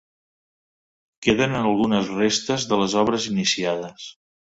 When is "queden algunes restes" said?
1.27-2.69